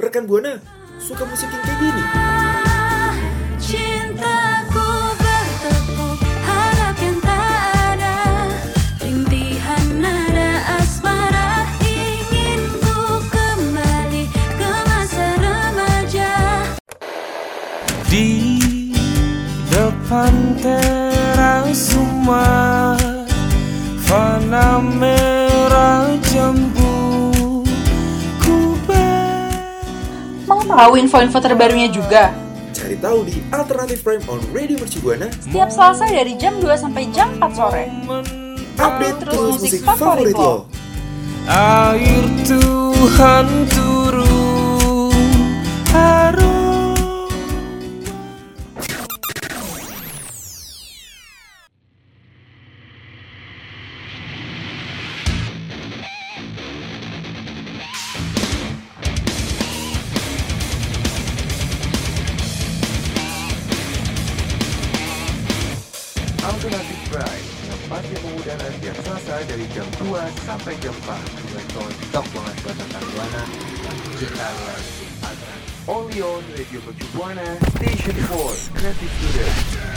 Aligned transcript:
Rekan 0.00 0.24
Buana 0.24 0.56
suka 0.96 1.28
musik 1.28 1.44
yang 1.52 1.60
kayak 1.60 1.76
gini. 1.76 2.02
Cintaku 3.60 4.88
bertepuk 5.20 6.18
harap 6.40 6.96
yang 7.04 7.20
tak 7.20 7.60
ada. 7.92 8.16
Rintihan 9.04 10.00
nada 10.00 10.80
asmara 10.80 11.68
Ingin 11.84 12.64
ku 12.80 13.20
kembali 13.28 14.24
ke 14.32 14.72
masa 14.88 15.26
remaja. 15.36 16.32
Di 18.08 18.56
depan 19.68 20.34
teras 20.64 21.92
rumah 21.92 22.96
Fana 24.00 24.80
merah 24.80 26.16
jambu 26.32 26.79
tahu 30.74 30.92
info-info 30.98 31.38
terbarunya 31.42 31.88
juga? 31.90 32.30
Cari 32.70 32.96
tahu 32.96 33.26
di 33.26 33.42
Alternative 33.50 34.00
Prime 34.00 34.24
on 34.30 34.40
Radio 34.54 34.78
Mercu 34.78 34.98
Buana. 35.02 35.28
Setiap 35.42 35.68
Selasa 35.68 36.06
dari 36.08 36.34
jam 36.38 36.56
2 36.62 36.70
sampai 36.78 37.10
jam 37.10 37.28
4 37.42 37.52
sore. 37.52 37.84
Update 38.80 39.16
terus 39.20 39.34
terus 39.36 39.54
musik 39.60 39.70
musik 39.76 39.80
favorit 39.84 40.32
favorit 40.32 40.36
lo. 40.38 40.54
Air 41.50 42.24
Tuhan 42.46 43.46
turun 43.68 43.99
Dengan 72.10 72.26
tone 72.26 72.26
top 72.26 72.26
banget 72.34 72.56
buatan 72.66 73.02
Buana 73.14 73.42
Kita 74.18 74.48
lagi 74.66 75.06
Only 75.86 76.18
on 76.26 76.42
Radio 76.58 76.80
Mercu 76.82 77.06
Buana 77.14 77.46
Station 77.78 78.16
4 78.18 78.74
Creative 78.74 79.12
Student 79.14 79.90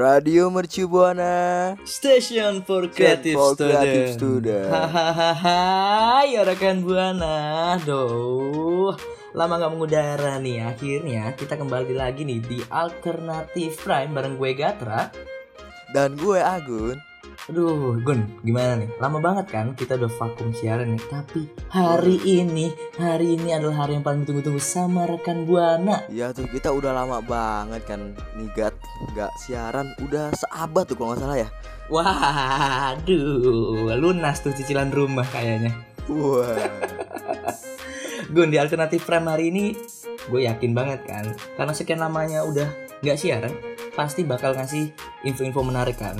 Radio 0.00 0.48
Mercu 0.48 0.88
Buana 0.88 1.76
Station 1.84 2.64
for 2.64 2.88
Creative 2.88 3.36
for 3.36 3.52
Student. 3.52 3.84
Creative 3.84 4.08
Student. 4.16 4.72
Hahaha, 4.72 6.24
ya 6.24 6.40
rekan 6.40 6.80
buana, 6.80 7.76
doh. 7.84 8.96
Lama 9.36 9.60
nggak 9.60 9.72
mengudara 9.76 10.40
nih, 10.40 10.72
akhirnya 10.72 11.36
kita 11.36 11.60
kembali 11.60 11.92
lagi 11.92 12.24
nih 12.24 12.40
di 12.40 12.64
Alternative 12.72 13.76
Prime 13.76 14.16
bareng 14.16 14.40
gue 14.40 14.56
Gatra. 14.56 15.12
Dan 15.92 16.16
gue 16.16 16.40
Agun 16.40 17.09
Aduh, 17.48 17.96
Gun, 18.04 18.28
gimana 18.44 18.76
nih? 18.76 18.92
Lama 19.00 19.16
banget 19.16 19.48
kan 19.48 19.72
kita 19.72 19.96
udah 19.96 20.12
vakum 20.12 20.52
siaran 20.52 20.92
nih. 20.92 21.00
Tapi 21.08 21.48
hari 21.72 22.20
ini, 22.28 22.68
hari 23.00 23.40
ini 23.40 23.56
adalah 23.56 23.88
hari 23.88 23.96
yang 23.96 24.04
paling 24.04 24.28
ditunggu-tunggu 24.28 24.60
sama 24.60 25.08
rekan 25.08 25.48
buana. 25.48 26.04
Ya 26.12 26.36
tuh 26.36 26.44
kita 26.44 26.68
udah 26.68 26.92
lama 26.92 27.24
banget 27.24 27.80
kan 27.88 28.12
Nigat 28.36 28.76
Gak 29.16 29.32
siaran 29.40 29.88
Udah 30.04 30.28
seabad 30.36 30.84
tuh 30.84 30.96
kalau 31.00 31.16
nggak 31.16 31.22
salah 31.24 31.38
ya 31.40 31.48
Waduh, 31.88 33.08
lunas 33.96 34.44
tuh 34.44 34.52
cicilan 34.52 34.92
rumah 34.92 35.24
kayaknya. 35.24 35.72
Wah 36.12 36.60
Gun 38.34 38.52
di 38.52 38.60
alternatif 38.60 39.02
frame 39.02 39.26
hari 39.32 39.48
ini 39.48 39.74
gue 40.28 40.44
yakin 40.44 40.76
banget 40.76 41.00
kan 41.08 41.24
karena 41.56 41.72
sekian 41.72 41.98
lamanya 41.98 42.44
udah 42.44 42.68
nggak 43.00 43.16
siaran 43.16 43.50
pasti 43.96 44.22
bakal 44.22 44.52
ngasih 44.52 44.92
info-info 45.24 45.64
menarik 45.64 45.96
kan 45.96 46.14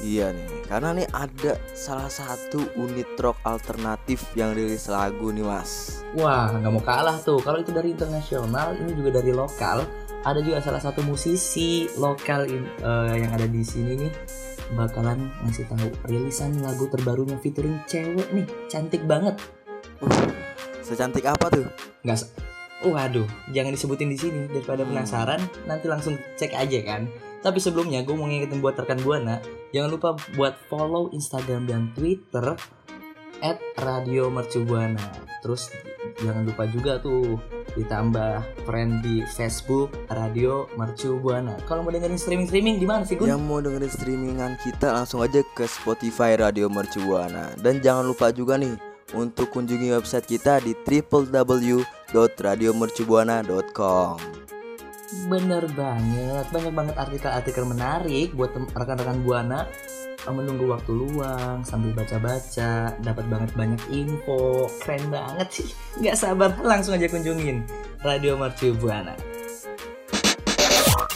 Iya 0.00 0.32
nih 0.32 0.48
Karena 0.64 0.96
nih 0.96 1.08
ada 1.12 1.60
salah 1.76 2.08
satu 2.08 2.72
unit 2.78 3.18
rock 3.20 3.36
alternatif 3.44 4.32
yang 4.32 4.56
rilis 4.56 4.88
lagu 4.88 5.28
nih 5.34 5.44
mas. 5.44 6.00
Wah 6.16 6.50
nggak 6.56 6.72
mau 6.72 6.82
kalah 6.82 7.18
tuh. 7.20 7.42
Kalau 7.42 7.60
itu 7.60 7.74
dari 7.74 7.92
internasional 7.92 8.78
ini 8.78 8.94
juga 8.96 9.20
dari 9.20 9.34
lokal 9.34 9.84
ada 10.20 10.40
juga 10.44 10.60
salah 10.60 10.80
satu 10.80 11.00
musisi 11.02 11.88
lokal 11.96 12.44
in- 12.48 12.70
eh, 12.80 13.24
yang 13.24 13.32
ada 13.34 13.46
di 13.48 13.60
sini 13.64 14.08
nih. 14.08 14.12
Bakalan 14.78 15.26
ngasih 15.42 15.66
tahu 15.66 15.90
rilisan 16.06 16.62
lagu 16.62 16.86
terbarunya 16.86 17.34
featuring 17.42 17.82
cewek 17.90 18.30
nih. 18.30 18.46
Cantik 18.70 19.02
banget. 19.04 19.36
Secantik 20.86 21.26
apa 21.26 21.46
tuh? 21.50 21.66
nggak 22.00 22.49
Waduh, 22.80 23.28
jangan 23.52 23.76
disebutin 23.76 24.08
di 24.08 24.16
sini 24.16 24.48
daripada 24.48 24.88
penasaran. 24.88 25.40
Nanti 25.68 25.84
langsung 25.84 26.16
cek 26.40 26.56
aja 26.56 26.80
kan. 26.80 27.12
Tapi 27.40 27.56
sebelumnya 27.60 28.04
gue 28.04 28.12
mau 28.12 28.28
ngingetin 28.28 28.60
buat 28.60 28.76
rekan 28.76 29.00
buana, 29.00 29.40
jangan 29.72 29.88
lupa 29.96 30.12
buat 30.36 30.56
follow 30.68 31.08
Instagram 31.12 31.64
dan 31.64 31.88
Twitter 31.96 32.56
at 33.40 33.56
Radio 33.80 34.28
Mercubuana. 34.28 35.00
Terus 35.40 35.72
jangan 36.20 36.44
lupa 36.44 36.68
juga 36.68 37.00
tuh 37.00 37.40
ditambah 37.80 38.44
friend 38.68 39.00
di 39.00 39.24
Facebook 39.24 39.88
Radio 40.12 40.68
Mercubuana. 40.76 41.56
Kalau 41.64 41.80
mau 41.80 41.92
dengerin 41.92 42.20
streaming-streaming 42.20 42.76
di 42.76 42.84
mana 42.84 43.08
sih 43.08 43.16
Gun? 43.16 43.28
Yang 43.28 43.42
mau 43.44 43.64
dengerin 43.64 43.92
streamingan 43.92 44.52
kita 44.60 44.92
langsung 44.92 45.24
aja 45.24 45.40
ke 45.56 45.64
Spotify 45.64 46.36
Radio 46.36 46.68
Mercu 46.68 47.00
Buana 47.04 47.54
Dan 47.56 47.78
jangan 47.78 48.04
lupa 48.10 48.34
juga 48.34 48.58
nih 48.58 48.74
Untuk 49.14 49.54
kunjungi 49.54 49.94
website 49.94 50.26
kita 50.26 50.58
di 50.60 50.74
www.radiomercubuana.com 52.10 54.18
Bener 55.26 55.66
banget, 55.74 56.46
banyak 56.54 56.70
banget 56.70 56.94
artikel-artikel 56.94 57.66
menarik 57.66 58.30
buat 58.38 58.54
rekan-rekan 58.54 59.26
buana 59.26 59.66
yang 60.22 60.38
menunggu 60.38 60.70
waktu 60.70 60.94
luang 60.94 61.66
sambil 61.66 61.90
baca-baca, 61.96 62.94
dapat 63.02 63.26
banget 63.26 63.50
banyak 63.58 63.82
info, 63.90 64.70
keren 64.84 65.10
banget 65.10 65.48
sih. 65.50 65.74
Nggak 65.98 66.14
sabar, 66.14 66.54
langsung 66.62 66.94
aja 66.94 67.10
kunjungin 67.10 67.66
Radio 68.06 68.38
Mercu 68.38 68.70
Buana. 68.78 69.18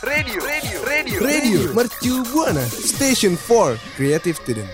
Radio 0.05 0.37
Radio 0.43 0.85
Radio 0.85 1.17
Radio 1.25 1.73
Mercu 1.73 2.21
Buana 2.29 2.61
Station 2.69 3.41
4 3.41 3.97
Creative 3.97 4.37
Student 4.37 4.69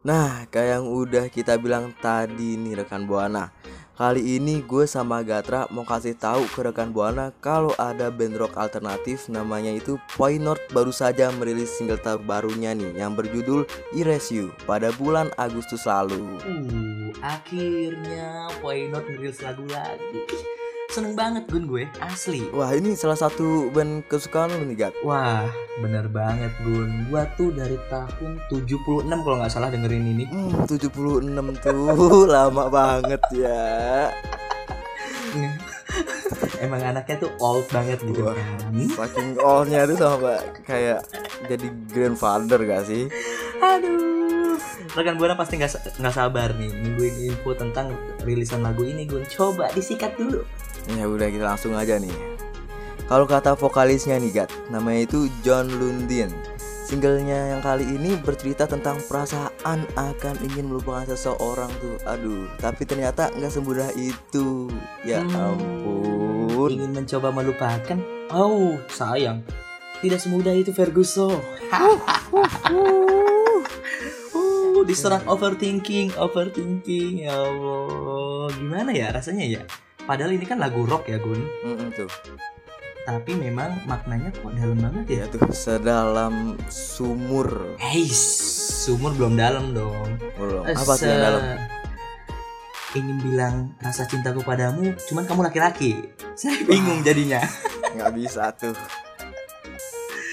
Nah, 0.00 0.48
kayak 0.48 0.80
yang 0.80 0.88
udah 0.88 1.28
kita 1.28 1.60
bilang 1.60 1.92
tadi 2.00 2.56
nih 2.56 2.80
rekan 2.80 3.04
Buana. 3.04 3.52
Kali 4.00 4.40
ini 4.40 4.64
gue 4.64 4.88
sama 4.88 5.20
Gatra 5.20 5.68
mau 5.68 5.84
kasih 5.84 6.16
tahu 6.16 6.48
ke 6.48 6.64
rekan 6.64 6.88
Buana 6.88 7.36
kalau 7.44 7.76
ada 7.76 8.08
band 8.08 8.40
rock 8.40 8.56
alternatif 8.56 9.28
namanya 9.28 9.76
itu 9.76 10.00
Point 10.16 10.40
North 10.40 10.64
baru 10.72 10.88
saja 10.88 11.28
merilis 11.36 11.68
single 11.76 12.00
terbarunya 12.00 12.72
nih 12.72 12.96
yang 12.96 13.12
berjudul 13.12 13.68
Erase 13.92 14.32
You 14.32 14.56
pada 14.64 14.88
bulan 14.96 15.28
Agustus 15.36 15.84
lalu. 15.84 16.16
Uh, 16.48 17.12
akhirnya 17.20 18.48
Poinot 18.64 19.04
ngerilis 19.04 19.44
lagu 19.44 19.68
lagi. 19.68 20.24
Seneng 20.90 21.14
banget 21.14 21.46
Gun 21.46 21.70
gue, 21.70 21.86
asli. 22.02 22.50
Wah, 22.50 22.74
ini 22.74 22.98
salah 22.98 23.14
satu 23.14 23.70
band 23.70 24.10
kesukaan 24.10 24.50
lu 24.50 24.66
nih, 24.66 24.90
Gat. 24.90 24.94
Wah, 25.06 25.46
bener 25.78 26.10
banget 26.10 26.50
Gun. 26.66 27.06
Gua 27.06 27.30
tuh 27.38 27.54
dari 27.54 27.78
tahun 27.86 28.42
76 28.50 29.06
kalau 29.06 29.36
nggak 29.38 29.54
salah 29.54 29.70
dengerin 29.70 30.02
ini. 30.02 30.26
Hmm, 30.26 30.66
76 30.66 31.22
tuh 31.62 32.26
lama 32.34 32.66
banget 32.66 33.22
ya. 33.30 34.10
Emang 36.64 36.82
anaknya 36.82 37.22
tuh 37.22 37.30
old 37.38 37.70
banget 37.70 38.02
gitu 38.02 38.26
Wah. 38.26 38.34
kan. 38.34 38.74
Saking 38.74 39.38
oldnya 39.38 39.86
tuh 39.86 39.94
sama 39.94 40.42
kayak 40.66 41.06
jadi 41.46 41.70
grandfather 41.94 42.58
gak 42.66 42.84
sih? 42.90 43.06
Aduh. 43.62 44.58
Rekan 44.90 45.22
Buana 45.22 45.38
pasti 45.38 45.54
nggak 45.54 46.02
nggak 46.02 46.14
sabar 46.14 46.50
nih 46.58 46.66
nungguin 46.66 47.30
info 47.30 47.54
tentang 47.54 47.94
rilisan 48.26 48.66
lagu 48.66 48.82
ini 48.82 49.06
Gun. 49.06 49.22
Coba 49.30 49.70
disikat 49.70 50.18
dulu. 50.18 50.42
Ya 50.98 51.06
udah 51.06 51.28
kita 51.28 51.44
langsung 51.46 51.74
aja 51.74 51.98
nih. 51.98 52.12
Kalau 53.06 53.26
kata 53.26 53.58
vokalisnya 53.58 54.22
nih 54.22 54.30
Gat, 54.30 54.50
namanya 54.70 55.02
itu 55.06 55.26
John 55.42 55.66
Lundin. 55.66 56.30
Singlenya 56.86 57.54
yang 57.54 57.62
kali 57.62 57.86
ini 57.86 58.18
bercerita 58.18 58.66
tentang 58.66 58.98
perasaan 59.06 59.86
akan 59.94 60.34
ingin 60.42 60.66
melupakan 60.66 61.06
seseorang 61.06 61.70
tuh. 61.78 61.98
Aduh, 62.02 62.50
tapi 62.58 62.82
ternyata 62.82 63.30
nggak 63.34 63.50
semudah 63.50 63.90
itu. 63.94 64.66
Ya 65.06 65.22
Hmm. 65.22 65.54
ampun. 65.54 66.66
Ingin 66.70 66.90
mencoba 66.90 67.30
melupakan? 67.30 67.98
Oh, 68.30 68.74
sayang. 68.90 69.42
Tidak 70.02 70.18
semudah 70.18 70.50
itu 70.50 70.70
Ferguson. 70.70 71.38
Aduh, 71.70 73.62
diserang 74.90 75.22
overthinking, 75.26 76.14
overthinking. 76.14 77.26
Ya 77.26 77.34
Allah, 77.38 78.50
gimana 78.54 78.90
ya 78.90 79.14
rasanya 79.14 79.46
ya? 79.46 79.62
Padahal 80.10 80.34
ini 80.34 80.42
kan 80.42 80.58
lagu 80.58 80.82
rock 80.82 81.06
ya, 81.06 81.22
Gun. 81.22 81.38
Mm-mm, 81.62 81.94
tuh 81.94 82.10
Tapi 83.00 83.30
memang 83.32 83.78
maknanya 83.86 84.34
kok 84.34 84.50
dalam 84.52 84.74
banget 84.76 85.04
ya. 85.06 85.16
ya 85.22 85.24
tuh 85.30 85.46
sedalam 85.50 86.58
sumur 86.66 87.78
Hei, 87.78 88.10
sumur 88.10 89.14
belum 89.14 89.38
dalam 89.38 89.70
dong. 89.70 90.18
belum 90.34 90.66
apa 90.66 90.92
tuh 90.94 91.06
yang 91.06 91.22
dalam 91.22 91.42
Ingin 92.90 93.18
bilang 93.20 93.54
rasa 93.78 94.02
cintaku 94.02 94.42
padamu, 94.42 94.90
cuman 95.06 95.22
kamu 95.22 95.46
laki-laki. 95.46 95.94
Saya 96.34 96.58
bingung 96.60 97.00
jadinya. 97.00 97.38
nggak 97.94 98.10
bisa 98.12 98.50
tuh 98.52 98.74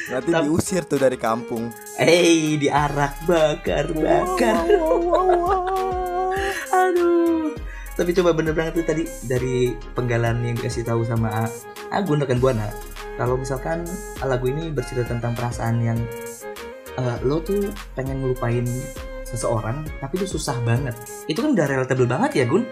nanti 0.07 0.29
Tapi- 0.29 0.45
diusir 0.45 0.81
tuh 0.83 0.97
dari 0.97 1.17
kampung 1.17 1.69
Hei, 1.95 2.57
diarak 2.57 3.13
bakar 3.25 3.91
bakar. 3.91 4.65
Aduh. 6.73 7.26
Tapi 7.97 8.13
coba 8.13 8.29
bener 8.37 8.53
banget 8.53 8.77
tuh 8.77 8.85
tadi 8.85 9.03
dari 9.25 9.73
penggalan 9.97 10.45
yang 10.45 10.55
dikasih 10.61 10.85
tahu 10.85 11.01
sama 11.01 11.49
Agun 11.89 12.21
rekan 12.21 12.37
Buana. 12.37 12.69
Kalau 13.17 13.41
misalkan 13.41 13.81
lagu 14.21 14.45
ini 14.45 14.69
bercerita 14.69 15.09
tentang 15.09 15.33
perasaan 15.33 15.81
yang 15.81 15.97
eh, 17.01 17.17
lo 17.25 17.41
tuh 17.41 17.73
pengen 17.97 18.21
ngelupain 18.21 18.69
seseorang 19.25 19.81
tapi 19.97 20.21
itu 20.21 20.37
susah 20.37 20.61
banget. 20.61 20.93
Itu 21.25 21.41
kan 21.41 21.57
udah 21.57 21.65
relatable 21.65 22.05
banget 22.05 22.31
ya 22.37 22.45
Gun? 22.45 22.63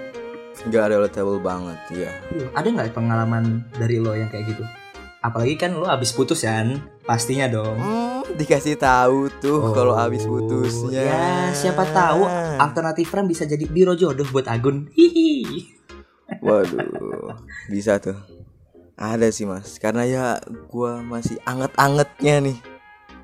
nggak 0.55 0.87
relatable 0.87 1.43
banget 1.43 1.79
ya 1.91 2.11
Iya. 2.31 2.47
Ada 2.55 2.67
nggak 2.71 2.87
pengalaman 2.95 3.67
dari 3.75 3.99
lo 3.99 4.15
yang 4.15 4.31
kayak 4.31 4.55
gitu? 4.55 4.63
Apalagi 5.19 5.57
kan 5.57 5.73
lo 5.73 5.89
abis 5.89 6.13
putus 6.13 6.45
kan, 6.45 6.79
pastinya 7.03 7.49
dong. 7.49 7.75
Hmm, 7.81 8.04
dikasih 8.31 8.75
tahu 8.75 9.29
tuh 9.35 9.61
Oh. 9.61 9.71
kalau 9.71 9.93
habis 9.93 10.23
putusnya 10.23 11.01
Ya, 11.03 11.23
siapa 11.51 11.85
tahu 11.87 12.25
alternatif 12.57 13.05
frame 13.07 13.29
bisa 13.29 13.43
jadi 13.43 13.63
biro 13.63 13.93
jodoh 13.93 14.25
buat 14.27 14.45
Agun. 14.45 14.89
Hihi. 14.89 15.69
waduh 16.41 17.37
bisa 17.67 17.97
tuh 17.97 18.17
ada 18.95 19.29
sih 19.29 19.43
mas 19.43 19.77
karena 19.77 20.03
ya 20.03 20.25
gua 20.67 20.99
masih 20.99 21.37
anget-angetnya 21.43 22.35
nih 22.43 22.57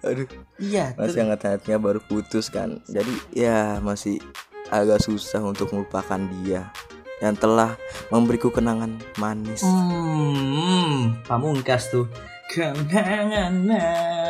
aduh 0.02 0.30
Iya, 0.58 0.94
masih 0.96 1.16
tuh. 1.16 1.24
anget-angetnya 1.26 1.78
baru 1.78 2.00
putus 2.00 2.48
kan 2.48 2.78
jadi 2.86 3.10
ya 3.32 3.58
masih 3.80 4.22
agak 4.68 5.00
susah 5.00 5.42
untuk 5.42 5.70
melupakan 5.70 6.18
dia 6.40 6.70
yang 7.18 7.34
telah 7.34 7.74
memberiku 8.08 8.50
kenangan 8.50 8.98
manis 9.16 9.62
Hmm, 9.62 11.22
pamungkas 11.24 11.90
tuh. 11.90 12.06
Kenangan 12.48 13.54
manis 13.62 14.21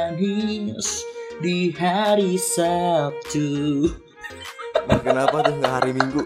di 1.41 1.71
hari 1.75 2.35
Sabtu. 2.35 3.87
kenapa 5.03 5.45
tuh 5.45 5.55
nggak 5.57 5.73
hari 5.81 5.91
minggu 5.95 6.21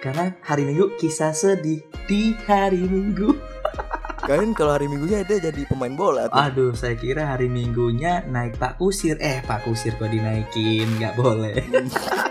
Karena 0.00 0.32
hari 0.40 0.64
Minggu 0.64 0.96
kisah 0.96 1.36
sedih 1.36 1.84
di 2.08 2.32
hari 2.48 2.80
Minggu. 2.80 3.59
Kalian 4.30 4.54
kalau 4.54 4.78
hari 4.78 4.86
minggunya 4.86 5.26
ada 5.26 5.42
jadi 5.42 5.66
pemain 5.66 5.90
bola 5.90 6.30
tuh 6.30 6.38
Aduh, 6.38 6.70
saya 6.70 6.94
kira 6.94 7.34
hari 7.34 7.50
Minggunya 7.50 8.22
naik 8.30 8.62
Pak 8.62 8.78
Kusir. 8.78 9.18
Eh, 9.18 9.42
Pak 9.42 9.66
Kusir 9.66 9.98
kok 9.98 10.06
dinaikin? 10.06 10.86
Nggak 11.02 11.18
boleh. 11.18 11.58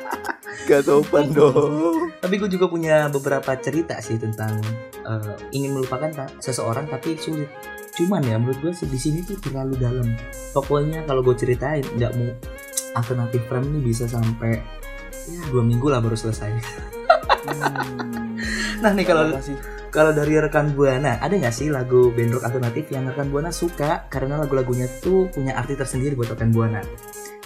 gak 0.70 0.86
sopan 0.86 1.34
dong 1.34 2.14
Tapi 2.22 2.38
gue 2.40 2.46
juga 2.46 2.70
punya 2.70 3.10
beberapa 3.12 3.52
cerita 3.60 4.00
sih 4.00 4.16
tentang 4.16 4.64
eh, 5.04 5.36
ingin 5.52 5.76
melupakan 5.76 6.08
ta- 6.08 6.32
seseorang 6.40 6.88
tapi 6.88 7.20
sulit. 7.20 7.52
Cuman 8.00 8.24
ya 8.24 8.40
menurut 8.40 8.64
gue 8.64 8.72
di 8.88 9.00
sini 9.00 9.20
tuh 9.28 9.36
terlalu 9.44 9.76
dalam. 9.76 10.08
Pokoknya 10.56 11.04
kalau 11.04 11.20
gue 11.20 11.36
ceritain 11.36 11.84
nggak 11.84 12.16
mau 12.16 12.32
alternatif 12.96 13.44
frame 13.52 13.76
ini 13.76 13.80
bisa 13.92 14.08
sampai 14.08 14.56
ya 15.28 15.42
dua 15.52 15.68
minggu 15.68 15.92
lah 15.92 16.00
baru 16.00 16.16
selesai. 16.16 16.48
Nah 18.80 18.96
nih 18.96 19.04
kalau. 19.04 19.36
Kalau 19.90 20.14
dari 20.14 20.38
rekan 20.38 20.78
buana 20.78 21.18
ada 21.18 21.34
nggak 21.34 21.54
sih 21.54 21.74
lagu 21.74 22.14
band 22.14 22.38
rock 22.38 22.46
alternatif 22.46 22.94
yang 22.94 23.10
rekan 23.10 23.34
buana 23.34 23.50
suka 23.50 24.06
karena 24.10 24.38
lagu-lagunya 24.38 24.86
tuh 25.02 25.30
punya 25.34 25.58
arti 25.58 25.74
tersendiri 25.74 26.14
buat 26.14 26.30
rekan 26.30 26.54
buana. 26.54 26.82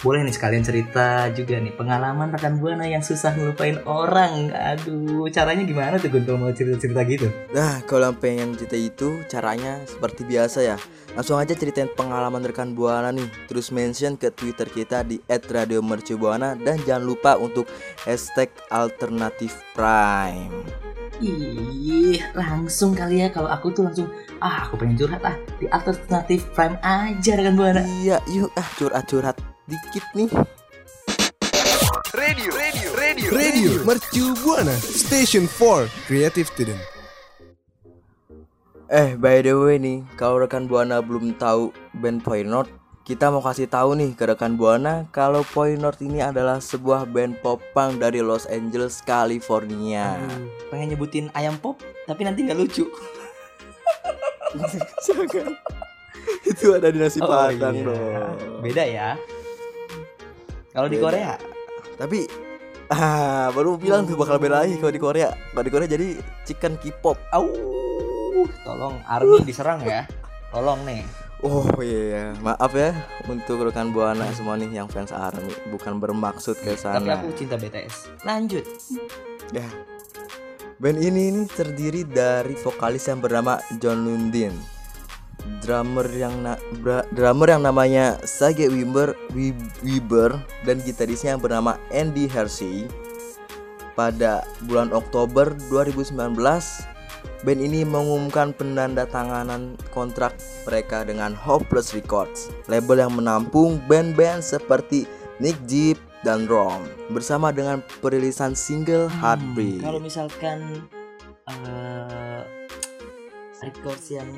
Boleh 0.04 0.20
nih 0.20 0.36
sekalian 0.36 0.60
cerita 0.60 1.32
juga 1.32 1.56
nih 1.56 1.72
pengalaman 1.72 2.28
rekan 2.28 2.60
buana 2.60 2.84
yang 2.84 3.00
susah 3.00 3.32
ngelupain 3.32 3.80
orang. 3.88 4.52
Aduh, 4.52 5.24
caranya 5.32 5.64
gimana 5.64 5.96
tuh 5.96 6.12
Gun 6.12 6.28
mau 6.36 6.52
cerita-cerita 6.52 7.00
gitu? 7.08 7.32
Nah, 7.56 7.80
kalau 7.88 8.12
pengen 8.12 8.52
cerita 8.52 8.76
itu 8.76 9.24
caranya 9.32 9.80
seperti 9.88 10.28
biasa 10.28 10.60
ya. 10.60 10.76
Langsung 11.16 11.40
aja 11.40 11.56
ceritain 11.56 11.88
pengalaman 11.88 12.44
rekan 12.44 12.76
Buana 12.76 13.16
nih. 13.16 13.32
Terus 13.48 13.72
mention 13.72 14.20
ke 14.20 14.28
Twitter 14.28 14.68
kita 14.68 15.08
di 15.08 15.24
@radiomercubuana 15.24 16.52
dan 16.60 16.76
jangan 16.84 17.04
lupa 17.08 17.40
untuk 17.40 17.64
hashtag 18.04 18.52
alternatif 18.68 19.56
prime. 19.72 20.93
Ih, 21.22 22.18
langsung 22.34 22.90
kali 22.90 23.22
ya 23.22 23.28
kalau 23.30 23.46
aku 23.46 23.70
tuh 23.70 23.86
langsung 23.86 24.10
ah 24.42 24.66
aku 24.66 24.82
pengen 24.82 24.98
curhat 24.98 25.22
ah 25.22 25.36
di 25.62 25.70
alternatif 25.70 26.42
prime 26.58 26.74
aja 26.82 27.38
rekan 27.38 27.54
buana. 27.54 27.86
Iya, 28.02 28.18
yuk 28.34 28.50
ah 28.58 28.66
curhat-curhat 28.74 29.38
dikit 29.70 30.02
nih. 30.18 30.30
Radio, 32.14 32.50
radio, 32.50 32.88
radio, 32.98 33.28
radio. 33.30 33.70
Mercu 33.86 34.34
Buana 34.42 34.74
Station 34.74 35.46
4 35.46 35.86
Creative 36.10 36.46
Student. 36.50 36.82
Eh, 38.90 39.14
by 39.14 39.42
the 39.42 39.54
way 39.54 39.78
nih, 39.78 40.02
kalau 40.18 40.42
rekan 40.42 40.66
Buana 40.66 40.98
belum 40.98 41.38
tahu 41.38 41.70
band 41.98 42.26
Point 42.26 42.50
North, 42.50 42.70
kita 43.04 43.28
mau 43.28 43.44
kasih 43.44 43.68
tahu 43.68 43.92
nih 44.00 44.16
ke 44.16 44.24
rekan 44.24 44.56
Buana 44.56 45.04
kalau 45.12 45.44
Point 45.52 45.76
North 45.76 46.00
ini 46.00 46.24
adalah 46.24 46.56
sebuah 46.56 47.04
band 47.04 47.36
pop 47.44 47.60
punk 47.76 48.00
dari 48.00 48.24
Los 48.24 48.48
Angeles, 48.48 49.04
California. 49.04 50.16
Aduh, 50.16 50.48
pengen 50.72 50.96
nyebutin 50.96 51.28
ayam 51.36 51.60
pop 51.60 51.76
tapi 52.08 52.24
nanti 52.24 52.48
nggak 52.48 52.56
lucu. 52.56 52.88
Jangan. 55.04 55.52
Itu 56.48 56.72
ada 56.72 56.88
di 56.88 56.96
nasi 56.96 57.20
Oh, 57.20 57.28
padang 57.28 57.76
iya. 57.76 57.84
dong. 57.84 58.36
Beda 58.64 58.84
ya. 58.88 59.08
Kalau 60.72 60.88
di. 60.88 60.96
Korea, 60.96 61.36
Tapi 62.00 62.24
ah 62.94 63.52
baru 63.52 63.76
bilang 63.76 64.08
tuh 64.08 64.16
bakal 64.16 64.40
beda 64.40 64.64
lagi 64.64 64.80
kalau 64.80 64.92
di 64.92 65.02
Korea. 65.02 65.28
Kalau 65.52 65.64
di 65.64 65.72
Korea 65.72 65.88
jadi 65.88 66.08
chicken 66.48 66.80
K-pop. 66.80 67.20
au, 67.36 67.52
tolong 68.64 68.96
Army 69.04 69.44
diserang 69.44 69.84
ya. 69.84 70.08
Tolong 70.48 70.80
nih. 70.88 71.23
Oh 71.44 71.68
iya, 71.78 72.32
maaf 72.40 72.72
ya 72.72 72.96
untuk 73.28 73.60
rekan 73.62 73.92
buana 73.92 74.24
semua 74.32 74.56
nih 74.56 74.72
yang 74.74 74.88
fans 74.88 75.12
ARMY 75.12 75.52
bukan 75.68 76.00
bermaksud 76.00 76.56
ke 76.56 76.72
Tapi 76.72 77.04
sana. 77.04 77.20
aku 77.20 77.36
cinta 77.36 77.54
BTS. 77.54 78.24
Lanjut. 78.24 78.64
Ya. 79.52 79.68
Band 80.74 80.98
ini 80.98 81.28
ini 81.28 81.44
terdiri 81.46 82.02
dari 82.02 82.56
vokalis 82.56 83.04
yang 83.04 83.20
bernama 83.20 83.60
John 83.76 84.02
Lundin, 84.02 84.56
drummer 85.60 86.08
yang 86.08 86.40
na- 86.40 86.60
bra- 86.74 87.04
drummer 87.10 87.48
yang 87.50 87.62
namanya 87.62 88.16
Sage 88.22 88.66
Wimber 88.66 89.12
Wi- 89.30 89.54
Weber 89.80 90.34
dan 90.64 90.80
gitarisnya 90.80 91.36
yang 91.36 91.44
bernama 91.44 91.76
Andy 91.90 92.24
Hersey. 92.24 92.88
Pada 93.94 94.42
bulan 94.64 94.90
Oktober 94.90 95.54
2019, 95.70 96.34
band 97.44 97.60
ini 97.60 97.84
mengumumkan 97.84 98.56
penandatanganan 98.56 99.76
kontrak 99.92 100.32
mereka 100.64 101.04
dengan 101.04 101.36
Hopeless 101.36 101.92
Records, 101.92 102.48
label 102.72 103.04
yang 103.04 103.12
menampung 103.12 103.76
band-band 103.84 104.40
seperti 104.40 105.04
Nick 105.38 105.60
Jeep 105.68 106.00
dan 106.24 106.48
Rom 106.48 106.88
bersama 107.12 107.52
dengan 107.52 107.84
perilisan 108.00 108.56
single 108.56 109.12
Heartbreak. 109.20 109.84
Hmm, 109.84 109.86
Kalau 109.92 110.00
misalkan 110.00 110.88
eh 111.44 112.40
records 113.60 114.08
yang 114.08 114.28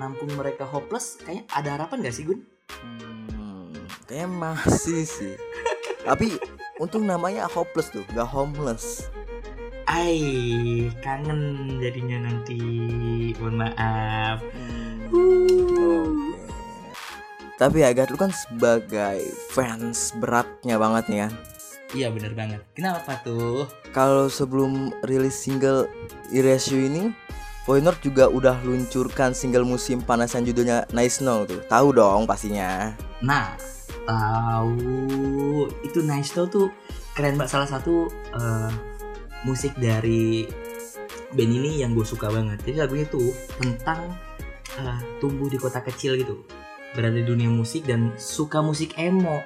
nampung 0.00 0.32
mereka 0.36 0.64
hopeless, 0.64 1.20
kayak 1.20 1.44
ada 1.52 1.76
harapan 1.76 2.04
gak 2.04 2.16
sih 2.16 2.24
Gun? 2.24 2.40
Hmm, 2.80 3.76
kayaknya 4.08 4.28
masih 4.28 5.04
sih. 5.04 5.34
Tapi 6.04 6.36
untung 6.80 7.04
namanya 7.04 7.48
hopeless 7.48 7.92
tuh, 7.92 8.04
gak 8.12 8.28
homeless. 8.28 9.08
Ai, 9.84 10.88
kangen 11.04 11.76
jadinya 11.80 12.28
nanti. 12.28 12.58
Mohon 13.36 13.68
maaf. 13.68 14.38
Oke. 15.12 16.34
Tapi 17.54 17.86
Agat 17.86 18.10
lu 18.10 18.18
kan 18.18 18.34
sebagai 18.34 19.22
fans 19.54 20.10
beratnya 20.18 20.74
banget 20.74 21.04
nih 21.06 21.18
kan. 21.28 21.32
Iya 21.94 22.08
bener 22.10 22.34
banget. 22.34 22.60
Kenapa 22.74 23.22
tuh? 23.22 23.70
Kalau 23.94 24.26
sebelum 24.26 24.90
rilis 25.06 25.38
single 25.38 25.86
Erasure 26.34 26.82
ini, 26.82 27.14
Pointer 27.64 27.94
juga 28.02 28.26
udah 28.26 28.58
luncurkan 28.66 29.32
single 29.32 29.64
musim 29.64 30.02
panas 30.02 30.34
yang 30.34 30.44
judulnya 30.44 30.84
Nice 30.90 31.22
Snow 31.22 31.46
tuh. 31.46 31.62
Tahu 31.70 31.94
dong 31.94 32.26
pastinya. 32.26 32.92
Nah, 33.22 33.54
tahu 34.04 35.70
itu 35.80 36.02
Nice 36.04 36.34
Know 36.34 36.50
tuh 36.50 36.68
keren 37.14 37.38
banget 37.38 37.54
salah 37.54 37.68
satu 37.70 38.10
eh, 38.34 38.70
musik 39.44 39.76
dari 39.76 40.48
band 41.30 41.52
ini 41.52 41.80
yang 41.80 41.92
gue 41.92 42.02
suka 42.02 42.28
banget. 42.28 42.60
Jadi 42.62 42.76
lagunya 42.78 43.06
tuh 43.06 43.28
tentang 43.56 44.12
eh, 44.74 44.98
tumbuh 45.18 45.46
di 45.46 45.56
kota 45.56 45.80
kecil 45.80 46.16
gitu, 46.16 46.44
berada 46.92 47.14
di 47.14 47.22
dunia 47.22 47.48
musik 47.48 47.84
dan 47.84 48.12
suka 48.14 48.58
musik 48.58 48.96
emo. 48.96 49.40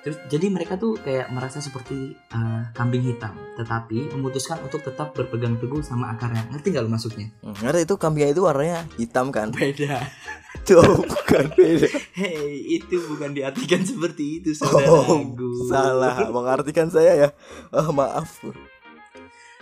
Terus 0.00 0.16
jadi 0.32 0.48
mereka 0.48 0.80
tuh 0.80 0.96
kayak 0.96 1.28
merasa 1.28 1.60
seperti 1.60 2.16
eh, 2.16 2.62
kambing 2.72 3.04
hitam, 3.04 3.36
tetapi 3.54 4.12
memutuskan 4.12 4.56
untuk 4.60 4.80
tetap 4.80 5.12
berpegang 5.12 5.60
teguh 5.60 5.80
sama 5.80 6.12
akarnya. 6.12 6.48
Ngerti 6.48 6.72
gak 6.72 6.84
lu 6.84 6.90
maksudnya? 6.90 7.28
Hmm, 7.40 7.52
Ngerti 7.58 7.84
itu 7.84 7.94
kambingnya 7.96 8.32
itu 8.32 8.40
warnanya 8.40 8.88
hitam 8.96 9.28
kan? 9.28 9.52
Beda. 9.52 10.00
Tuh, 10.66 10.82
bukan 10.82 11.46
beda. 11.54 11.88
Hei, 12.12 12.76
itu 12.76 12.96
bukan 13.06 13.32
diartikan 13.32 13.80
seperti 13.80 14.42
itu, 14.42 14.50
Oh, 14.60 14.66
saudaraku. 14.66 15.48
salah 15.68 16.16
mengartikan 16.28 16.88
saya 16.88 17.12
ya. 17.16 17.28
Oh, 17.70 17.88
maaf. 17.90 18.40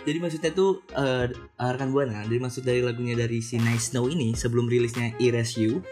Jadi 0.07 0.17
maksudnya 0.17 0.51
tuh 0.55 0.79
eh 0.95 1.27
rekan 1.59 1.91
buana, 1.91 2.23
jadi 2.23 2.39
maksud 2.39 2.63
dari 2.63 2.79
lagunya 2.79 3.19
dari 3.19 3.43
si 3.43 3.59
Nice 3.59 3.91
Snow 3.91 4.07
ini 4.07 4.31
sebelum 4.31 4.71
rilisnya 4.71 5.13
Erase 5.19 5.59
You 5.59 5.83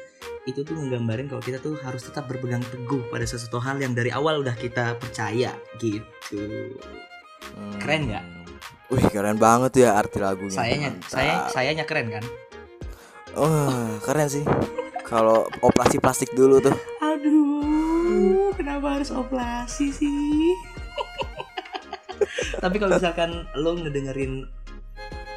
itu 0.48 0.64
tuh 0.64 0.80
nggambarin 0.80 1.28
kalau 1.28 1.44
kita 1.44 1.60
tuh 1.60 1.76
harus 1.84 2.08
tetap 2.08 2.24
berpegang 2.32 2.64
teguh 2.72 3.04
pada 3.12 3.28
sesuatu 3.28 3.60
hal 3.60 3.84
yang 3.84 3.92
dari 3.92 4.16
awal 4.16 4.40
udah 4.40 4.56
kita 4.56 4.96
percaya 4.96 5.52
gitu. 5.76 6.72
Hmm. 7.52 7.76
Keren 7.84 8.02
nggak? 8.08 8.26
Wih, 8.88 9.06
keren 9.12 9.36
banget 9.36 9.84
ya 9.84 10.00
arti 10.00 10.24
lagunya. 10.24 10.56
Sayanya, 10.56 10.90
Mantap. 10.96 11.12
saya 11.12 11.34
sayanya 11.52 11.84
keren 11.84 12.08
kan? 12.08 12.24
Oh, 13.36 14.00
keren 14.00 14.32
sih. 14.32 14.48
Kalau 15.04 15.52
operasi 15.60 16.00
plastik 16.00 16.32
dulu 16.32 16.64
tuh. 16.64 16.76
Aduh, 17.04 18.56
kenapa 18.56 18.96
harus 18.96 19.12
operasi 19.12 19.92
sih? 19.92 20.56
Tapi 22.58 22.76
kalau 22.78 22.96
misalkan 22.96 23.30
lo 23.54 23.72
ngedengerin 23.74 24.46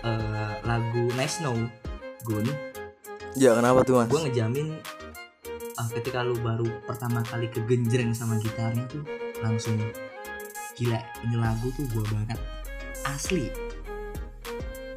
eh, 0.03 0.55
lagu 0.63 1.05
Nice 1.15 1.39
Snow, 1.39 1.57
Gun, 2.25 2.47
Ya, 3.33 3.55
kenapa 3.55 3.87
tuh, 3.87 3.95
Mas? 3.95 4.11
gue 4.11 4.21
ngejamin 4.27 4.75
ah, 5.77 5.89
ketika 5.93 6.21
lu 6.21 6.35
baru 6.37 6.67
pertama 6.83 7.23
kali 7.23 7.47
kegenjreng 7.47 8.11
sama 8.11 8.35
gitarnya 8.37 8.83
tuh 8.91 9.07
langsung 9.39 9.79
gila 10.75 10.99
ini 11.23 11.37
lagu 11.37 11.71
tuh 11.73 11.87
gue 11.87 12.05
banget 12.07 12.39
asli 13.07 13.49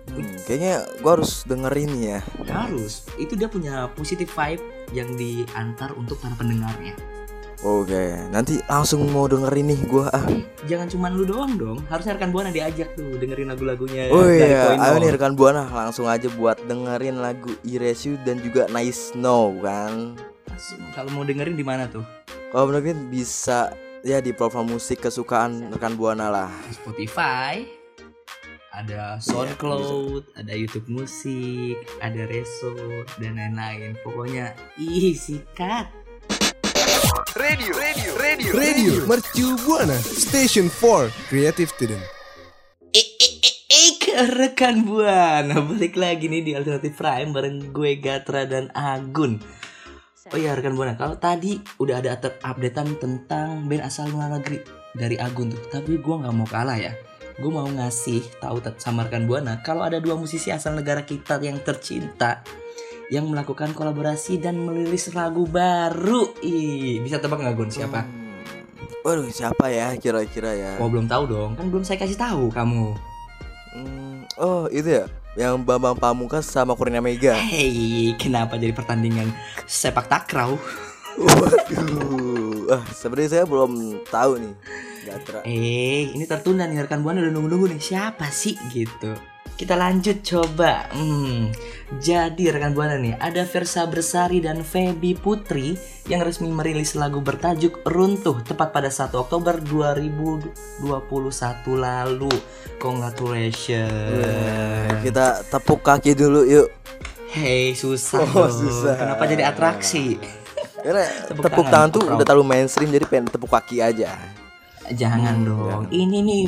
Hmm, 0.03 0.30
kayaknya 0.46 0.86
gua 1.01 1.18
harus 1.18 1.42
dengerin 1.42 1.89
ya. 1.98 2.20
harus 2.46 3.10
itu 3.18 3.34
dia 3.34 3.50
punya 3.50 3.89
positive 3.98 4.30
vibe 4.30 4.62
yang 4.94 5.10
diantar 5.18 5.89
untuk 5.98 6.22
para 6.22 6.38
pendengarnya 6.38 6.94
Oke, 7.63 8.12
nanti 8.27 8.60
langsung 8.67 9.08
mau 9.08 9.24
dengerin 9.24 9.72
nih 9.72 9.79
gua 9.88 10.12
ah. 10.12 10.27
jangan 10.67 10.84
cuma 10.91 11.08
lu 11.08 11.24
doang 11.24 11.55
dong 11.55 11.79
harusnya 11.88 12.20
rekan 12.20 12.36
buana 12.36 12.51
diajak 12.51 12.91
tuh 12.91 13.15
dengerin 13.15 13.55
lagu-lagunya 13.55 14.12
Oh 14.12 14.27
iya, 14.27 14.75
ayo 14.75 15.00
nih 15.00 15.15
rekan 15.15 15.32
buana 15.32 15.63
langsung 15.72 16.12
aja 16.12 16.27
buat 16.36 16.60
dengerin 16.67 17.24
lagu 17.24 17.55
Erase 17.63 18.12
You 18.12 18.20
dan 18.27 18.43
juga 18.43 18.67
Nice 18.67 19.15
Snow 19.15 19.55
kan. 19.63 20.20
Kalau 20.91 21.08
mau 21.15 21.24
dengerin 21.24 21.55
di 21.55 21.63
mana 21.63 21.88
tuh 21.88 22.03
Kalau 22.51 22.67
dengerin 22.67 23.08
bisa 23.08 23.72
ya 24.03 24.20
di 24.20 24.36
platform 24.36 24.75
musik 24.75 25.00
kesukaan 25.00 25.72
rekan 25.72 25.96
buana 25.96 26.27
lah. 26.27 26.51
Spotify 26.67 27.63
ada 28.75 29.22
SoundCloud, 29.22 30.34
ada 30.34 30.51
YouTube 30.51 30.89
Musik, 30.89 31.77
ada 32.01 32.25
Reso 32.25 32.74
dan 33.22 33.38
lain-lain. 33.38 33.93
Pokoknya 34.01 34.51
ih 34.82 35.13
sikat. 35.13 36.02
Radio, 37.34 37.74
radio, 37.74 38.10
radio, 38.22 38.50
radio. 38.54 38.92
Mercu 39.10 39.58
Buana 39.66 39.98
Station 39.98 40.70
4 40.70 41.10
Creative 41.30 41.66
Student. 41.66 42.04
Eh, 42.94 43.02
eh, 43.18 43.34
eh, 43.42 43.58
eh, 43.98 44.28
rekan 44.38 44.86
buana 44.86 45.58
balik 45.66 45.98
lagi 45.98 46.30
nih 46.30 46.46
di 46.46 46.52
Alternative 46.54 46.94
Prime 46.94 47.34
bareng 47.34 47.74
gue 47.74 47.98
Gatra 47.98 48.46
dan 48.46 48.70
Agun. 48.78 49.42
Oh 50.30 50.38
iya 50.38 50.54
rekan 50.54 50.78
buana, 50.78 50.94
kalau 50.94 51.18
tadi 51.18 51.58
udah 51.82 52.06
ada 52.06 52.13
update- 52.13 52.42
updatean 52.46 53.02
tentang 53.02 53.66
band 53.66 53.82
asal 53.82 54.06
luar 54.13 54.30
negeri 54.38 54.62
dari 54.94 55.18
Agun 55.18 55.50
tuh, 55.50 55.62
tapi 55.74 55.98
gue 55.98 56.16
nggak 56.22 56.34
mau 56.38 56.46
kalah 56.46 56.78
ya. 56.78 56.94
Gue 57.42 57.50
mau 57.50 57.66
ngasih 57.66 58.22
tahu 58.38 58.62
tet- 58.62 58.78
sama 58.78 59.10
rekan 59.10 59.25
buana 59.25 59.58
kalau 59.66 59.82
ada 59.82 59.98
dua 59.98 60.13
musisi 60.13 60.54
asal 60.54 60.78
negara 60.78 61.02
kita 61.02 61.42
yang 61.42 61.58
tercinta 61.66 62.46
yang 63.13 63.29
melakukan 63.29 63.77
kolaborasi 63.77 64.41
dan 64.41 64.58
merilis 64.58 65.13
lagu 65.13 65.46
baru. 65.46 66.34
Ih, 66.41 66.98
bisa 67.05 67.22
tebak 67.22 67.46
nggak 67.46 67.53
Gun 67.53 67.70
siapa? 67.70 68.01
Hmm. 68.01 68.41
Waduh, 69.05 69.29
siapa 69.29 69.70
ya 69.70 69.93
kira-kira 70.01 70.58
ya? 70.58 70.72
Oh 70.82 70.89
belum 70.89 71.05
tahu 71.05 71.29
dong, 71.29 71.53
kan 71.53 71.70
belum 71.70 71.86
saya 71.86 72.01
kasih 72.01 72.17
tahu 72.17 72.50
kamu. 72.50 72.98
Hmm, 73.77 74.25
oh, 74.41 74.65
itu 74.74 74.98
ya. 74.98 75.05
Yang 75.34 75.65
Bambang 75.65 75.98
Pamungkas 75.98 76.46
sama 76.46 76.74
Kurnia 76.74 77.01
Mega. 77.01 77.38
Hei, 77.38 78.13
kenapa 78.17 78.58
jadi 78.58 78.74
pertandingan 78.74 79.29
sepak 79.70 80.10
takraw? 80.10 80.58
Waduh. 81.17 82.70
Ah, 82.74 82.86
sebenarnya 82.89 83.29
saya 83.41 83.46
belum 83.46 84.01
tahu 84.10 84.41
nih. 84.41 84.55
Gatra. 85.03 85.39
Eh, 85.43 86.15
ini 86.15 86.24
tertunda 86.25 86.63
nih 86.63 86.86
rekan 86.86 87.03
buana 87.03 87.22
udah 87.22 87.34
nunggu-nunggu 87.34 87.75
nih. 87.75 87.82
Siapa 87.82 88.29
sih 88.34 88.55
gitu? 88.72 89.33
Kita 89.63 89.79
lanjut 89.79 90.20
coba. 90.20 90.91
Hmm, 90.91 91.48
jadi 91.96 92.51
rekan 92.51 92.75
buana 92.75 93.00
nih, 93.00 93.15
ada 93.15 93.48
Versa 93.48 93.88
Bersari 93.88 94.43
dan 94.43 94.60
Feby 94.60 95.15
Putri 95.15 95.79
yang 96.03 96.20
resmi 96.20 96.51
merilis 96.51 97.00
lagu 97.00 97.24
bertajuk 97.24 97.79
Runtuh 97.88 98.43
tepat 98.43 98.75
pada 98.75 98.91
1 98.91 99.15
Oktober 99.15 99.63
2021 99.63 100.84
lalu. 101.79 102.27
Congratulations. 102.75 104.20
Wah, 104.20 105.00
Kita 105.00 105.48
tepuk 105.48 105.79
kaki 105.79 106.12
dulu 106.12 106.43
yuk. 106.43 106.67
Hey, 107.32 107.72
susah 107.72 108.20
Oh, 108.20 108.51
dong. 108.51 108.67
susah. 108.67 109.00
Kenapa 109.00 109.24
jadi 109.24 109.48
atraksi? 109.48 110.20
Karena 110.75 111.08
Tepuk 111.32 111.48
tepuk, 111.48 111.65
tangan, 111.65 111.88
tangan 111.88 111.89
tuh 111.96 112.03
udah 112.12 112.25
terlalu 112.27 112.46
mainstream 112.46 112.91
jadi 112.91 113.08
pengen 113.08 113.32
tepuk 113.32 113.48
kaki 113.48 113.79
aja. 113.79 114.12
Jangan 114.91 115.39
Hmm, 115.39 115.48
dong. 115.48 115.84
Ini 115.88 116.20
nih, 116.20 116.43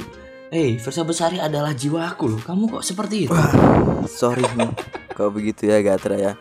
eh 0.52 0.78
Versa 0.78 1.02
Besari 1.06 1.38
adalah 1.42 1.74
jiwaku 1.74 2.26
loh. 2.38 2.42
Kamu 2.42 2.70
kok 2.70 2.84
seperti 2.86 3.30
itu? 3.30 3.34
Sorry 4.20 4.46
nih 4.58 4.70
kalau 5.16 5.32
begitu 5.32 5.72
ya 5.72 5.80
Gatra 5.80 6.20
ya. 6.20 6.34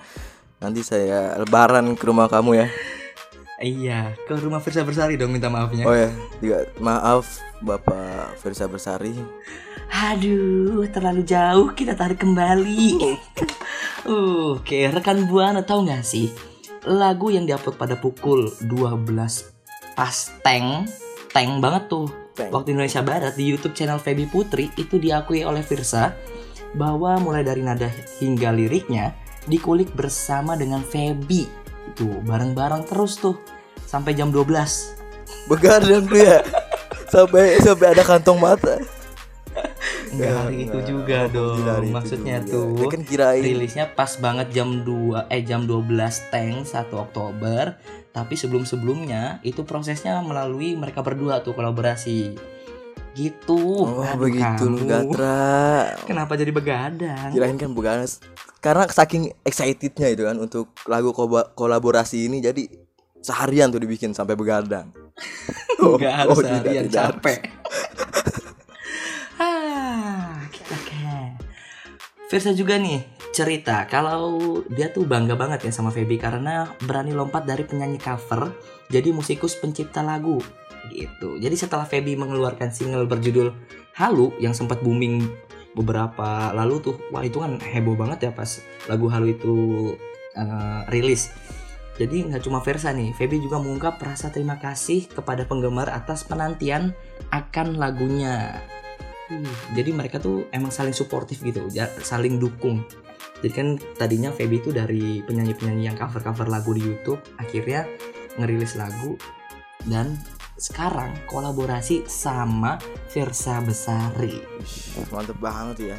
Nanti 0.58 0.82
saya 0.82 1.38
lebaran 1.38 1.94
ke 1.94 2.04
rumah 2.08 2.26
kamu 2.26 2.64
ya. 2.64 2.66
Iya, 3.62 4.12
ke 4.26 4.34
rumah 4.34 4.58
Versa 4.60 4.82
Bersari 4.82 5.14
dong 5.14 5.30
minta 5.30 5.48
maafnya. 5.48 5.86
Oh 5.86 5.94
ya, 5.94 6.10
juga 6.42 6.68
maaf 6.82 7.38
Bapak 7.62 8.36
Versa 8.42 8.66
Bersari. 8.66 9.14
Aduh, 9.94 10.84
terlalu 10.90 11.22
jauh 11.22 11.70
kita 11.72 11.94
tarik 11.94 12.18
kembali. 12.18 12.98
uh, 14.10 14.58
Oke, 14.58 14.90
rekan 14.90 15.30
buana 15.30 15.62
tahu 15.62 15.86
nggak 15.86 16.02
sih 16.02 16.28
lagu 16.84 17.32
yang 17.32 17.48
diupload 17.48 17.80
pada 17.80 17.96
pukul 17.96 18.52
12 18.60 19.08
pas 19.96 20.16
teng, 20.44 20.84
teng 21.32 21.62
banget 21.62 21.88
tuh. 21.88 22.23
Waktu 22.34 22.74
Indonesia 22.74 22.98
Barat 22.98 23.38
di 23.38 23.46
YouTube 23.46 23.78
channel 23.78 24.02
Feby 24.02 24.26
Putri 24.26 24.66
itu 24.74 24.98
diakui 24.98 25.46
oleh 25.46 25.62
Virsa 25.62 26.18
bahwa 26.74 27.14
mulai 27.22 27.46
dari 27.46 27.62
nada 27.62 27.86
hingga 28.18 28.50
liriknya 28.50 29.14
dikulik 29.46 29.94
bersama 29.94 30.58
dengan 30.58 30.82
Feby. 30.82 31.46
Itu 31.94 32.10
bareng-bareng 32.26 32.90
terus 32.90 33.22
tuh 33.22 33.38
sampai 33.86 34.18
jam 34.18 34.34
12. 34.34 34.50
Begadang 35.46 36.10
tuh 36.10 36.18
ya. 36.18 36.42
sampai 37.14 37.62
sampai 37.62 37.86
ada 37.94 38.02
kantong 38.02 38.42
mata. 38.42 38.82
Enggak 40.14 40.32
hari 40.46 40.56
itu 40.70 40.78
juga 40.86 41.18
oh, 41.26 41.58
dong. 41.58 41.84
Maksudnya 41.90 42.36
juga. 42.42 42.52
tuh 42.54 42.68
Ya 42.78 42.86
kan 42.88 43.02
kirain 43.02 43.42
rilisnya 43.42 43.84
pas 43.92 44.12
banget 44.22 44.48
jam 44.54 44.86
2 44.86 45.26
eh 45.28 45.42
jam 45.42 45.66
12 45.66 46.30
Teng 46.30 46.62
1 46.62 46.90
Oktober. 46.94 47.76
Tapi 48.14 48.34
sebelum-sebelumnya 48.38 49.42
itu 49.42 49.66
prosesnya 49.66 50.22
melalui 50.22 50.78
mereka 50.78 51.02
berdua 51.02 51.42
tuh 51.42 51.58
kolaborasi. 51.58 52.38
Gitu. 53.14 53.58
Oh 53.58 54.06
Aduh, 54.06 54.30
begitu 54.30 54.64
lu. 54.70 54.86
Gatra. 54.86 55.98
Kenapa 56.06 56.38
jadi 56.38 56.54
begadang? 56.54 57.34
Kirain 57.34 57.58
kan 57.58 57.74
bukan 57.74 58.06
karena 58.64 58.88
saking 58.88 59.28
excitednya 59.44 60.08
itu 60.08 60.24
kan 60.24 60.40
untuk 60.40 60.72
lagu 60.88 61.12
kolaborasi 61.52 62.32
ini 62.32 62.40
jadi 62.40 62.64
seharian 63.20 63.68
tuh 63.68 63.76
dibikin 63.76 64.16
sampai 64.16 64.40
begadang. 64.40 64.88
Enggak 65.84 66.14
harus 66.16 66.32
oh, 66.32 66.40
tidak, 66.40 66.48
seharian 66.64 66.84
tidak 66.88 66.96
capek. 66.96 67.40
ah, 69.44 70.40
kita 70.48 70.76
kan. 70.80 71.28
Versa 72.34 72.50
juga 72.50 72.74
nih 72.82 72.98
cerita 73.30 73.86
kalau 73.86 74.58
dia 74.66 74.90
tuh 74.90 75.06
bangga 75.06 75.38
banget 75.38 75.70
ya 75.70 75.72
sama 75.72 75.94
Feby 75.94 76.18
karena 76.18 76.66
berani 76.82 77.14
lompat 77.14 77.46
dari 77.46 77.62
penyanyi 77.62 77.94
cover 78.02 78.50
jadi 78.90 79.14
musikus 79.14 79.54
pencipta 79.54 80.02
lagu 80.02 80.42
gitu. 80.90 81.38
Jadi 81.38 81.54
setelah 81.54 81.86
Feby 81.86 82.18
mengeluarkan 82.18 82.74
single 82.74 83.06
berjudul 83.06 83.54
Halu 83.94 84.34
yang 84.42 84.50
sempat 84.50 84.82
booming 84.82 85.22
beberapa 85.78 86.50
lalu 86.50 86.82
tuh, 86.82 86.98
wah 87.14 87.22
itu 87.22 87.38
kan 87.38 87.62
heboh 87.62 87.94
banget 87.94 88.26
ya 88.26 88.30
pas 88.34 88.58
lagu 88.90 89.06
Halu 89.06 89.38
itu 89.38 89.54
eh, 90.34 90.80
rilis. 90.90 91.30
Jadi 92.02 92.26
nggak 92.34 92.42
cuma 92.42 92.58
Versa 92.58 92.90
nih, 92.90 93.14
Feby 93.14 93.38
juga 93.38 93.62
mengungkap 93.62 94.02
rasa 94.02 94.34
terima 94.34 94.58
kasih 94.58 95.06
kepada 95.06 95.46
penggemar 95.46 95.86
atas 95.86 96.26
penantian 96.26 96.98
akan 97.30 97.78
lagunya. 97.78 98.58
Hmm, 99.24 99.48
Jadi 99.72 99.90
mereka 99.96 100.20
tuh 100.20 100.44
emang 100.52 100.68
saling 100.68 100.92
suportif 100.92 101.40
gitu, 101.40 101.64
saling 102.04 102.36
dukung. 102.36 102.84
Jadi 103.40 103.52
kan 103.52 103.68
tadinya 103.96 104.28
Feby 104.32 104.60
itu 104.60 104.72
dari 104.72 105.20
penyanyi-penyanyi 105.24 105.88
yang 105.88 105.96
cover-cover 105.96 106.48
lagu 106.48 106.72
di 106.76 106.84
YouTube, 106.84 107.20
akhirnya 107.40 107.88
ngerilis 108.36 108.76
lagu 108.76 109.16
dan 109.88 110.16
sekarang 110.56 111.12
kolaborasi 111.28 112.06
sama 112.06 112.78
Versa 113.10 113.60
Besari. 113.60 114.38
Mantep 115.12 115.36
banget 115.40 115.92
ya. 115.92 115.98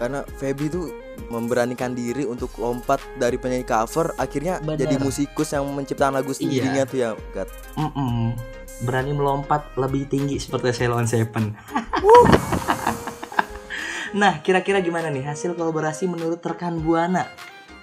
Karena 0.00 0.26
Feby 0.26 0.66
tuh 0.66 0.90
memberanikan 1.30 1.94
diri 1.94 2.26
untuk 2.26 2.50
lompat 2.58 2.98
dari 3.20 3.36
penyanyi 3.38 3.62
cover 3.68 4.16
akhirnya 4.16 4.58
Bener. 4.64 4.82
jadi 4.82 4.96
musikus 4.98 5.52
yang 5.52 5.68
menciptakan 5.70 6.18
lagu 6.18 6.32
sendirinya 6.34 6.82
tuh 6.88 6.98
ya 6.98 7.10
Gat. 7.36 7.46
Mm-mm. 7.78 8.34
Berani 8.82 9.14
melompat 9.14 9.62
lebih 9.78 10.10
tinggi 10.10 10.42
seperti 10.42 10.74
Ceylon 10.74 11.06
Seven. 11.06 11.54
nah, 14.20 14.42
kira-kira 14.42 14.82
gimana 14.82 15.08
nih 15.08 15.26
hasil 15.26 15.54
kolaborasi 15.54 16.10
menurut 16.10 16.42
rekan 16.42 16.82
Buana? 16.82 17.26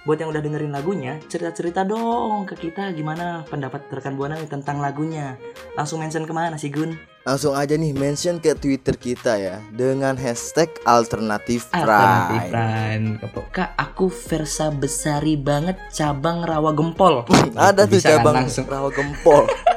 Buat 0.08 0.24
yang 0.24 0.32
udah 0.32 0.40
dengerin 0.40 0.72
lagunya, 0.72 1.20
cerita-cerita 1.28 1.84
dong 1.84 2.48
ke 2.48 2.56
kita 2.56 2.88
gimana 2.96 3.44
pendapat 3.44 3.84
rekan 3.92 4.16
Buana 4.16 4.40
nih 4.40 4.48
tentang 4.48 4.80
lagunya. 4.80 5.36
Langsung 5.76 6.00
mention 6.00 6.24
ke 6.24 6.32
mana 6.32 6.56
sih 6.56 6.72
Gun? 6.72 6.96
Langsung 7.20 7.52
aja 7.52 7.76
nih 7.76 7.92
mention 7.92 8.40
ke 8.40 8.56
Twitter 8.56 8.96
kita 8.96 9.36
ya 9.36 9.60
dengan 9.76 10.16
hashtag 10.16 10.72
alternatif. 10.88 11.68
Prime. 11.68 13.20
Kak, 13.52 13.76
aku 13.76 14.08
Versa 14.08 14.72
Besari 14.72 15.36
banget 15.36 15.76
cabang 15.92 16.48
Rawa 16.48 16.72
Gempol. 16.72 17.28
Ada 17.60 17.84
tuh 17.84 18.00
cabang 18.00 18.48
langsung. 18.48 18.64
rawa 18.64 18.88
gempol. 18.88 19.44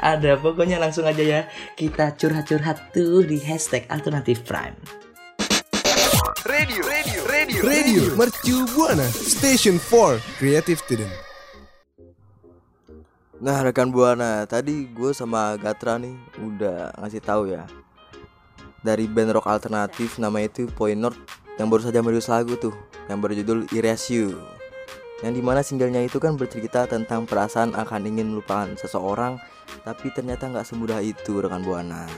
Ada, 0.00 0.40
pokoknya 0.40 0.80
langsung 0.80 1.04
aja 1.04 1.20
ya 1.20 1.40
kita 1.76 2.16
curhat-curhat 2.16 2.96
tuh 2.96 3.20
di 3.20 3.36
hashtag 3.44 3.84
Alternatif 3.92 4.40
Prime. 4.48 4.72
Radio, 6.48 6.80
radio, 6.88 7.20
radio, 7.28 7.60
Radio 7.60 8.02
Mercu 8.16 8.64
Buana 8.72 9.04
Station 9.12 9.76
for 9.76 10.16
Creative 10.40 10.80
Student. 10.80 11.12
Nah 13.44 13.60
rekan 13.60 13.92
buana 13.92 14.48
tadi 14.48 14.88
gue 14.88 15.12
sama 15.12 15.60
Gatra 15.60 16.00
nih 16.00 16.16
udah 16.40 16.96
ngasih 16.96 17.20
tahu 17.20 17.52
ya 17.52 17.68
dari 18.80 19.04
band 19.04 19.36
rock 19.36 19.48
alternatif 19.48 20.16
namanya 20.16 20.48
itu 20.48 20.64
Point 20.72 21.00
North 21.00 21.20
yang 21.60 21.68
baru 21.68 21.84
saja 21.84 22.00
merilis 22.00 22.28
lagu 22.28 22.56
tuh 22.56 22.72
yang 23.08 23.20
berjudul 23.20 23.68
Erase 23.72 24.12
You 24.12 24.36
yang 25.20 25.32
di 25.36 25.42
mana 25.44 25.60
singlenya 25.60 26.00
itu 26.00 26.16
kan 26.16 26.36
bercerita 26.36 26.88
tentang 26.88 27.28
perasaan 27.28 27.76
akan 27.76 28.02
ingin 28.08 28.32
melupakan 28.32 28.72
seseorang 28.76 29.36
tapi 29.84 30.08
ternyata 30.12 30.48
nggak 30.48 30.66
semudah 30.66 31.00
itu 31.04 31.40
rekan 31.40 31.60
buana 31.60 32.08